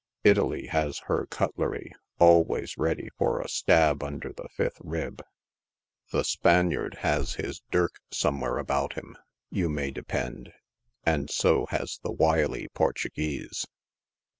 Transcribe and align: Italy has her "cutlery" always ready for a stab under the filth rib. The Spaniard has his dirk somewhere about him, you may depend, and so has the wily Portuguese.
Italy 0.23 0.65
has 0.65 0.97
her 1.05 1.27
"cutlery" 1.27 1.93
always 2.17 2.75
ready 2.75 3.09
for 3.19 3.39
a 3.39 3.47
stab 3.47 4.01
under 4.01 4.33
the 4.33 4.49
filth 4.49 4.79
rib. 4.79 5.21
The 6.11 6.23
Spaniard 6.23 6.95
has 7.01 7.35
his 7.35 7.61
dirk 7.69 7.99
somewhere 8.09 8.57
about 8.57 8.93
him, 8.93 9.15
you 9.51 9.69
may 9.69 9.91
depend, 9.91 10.53
and 11.05 11.29
so 11.29 11.67
has 11.67 11.99
the 12.01 12.11
wily 12.11 12.67
Portuguese. 12.73 13.67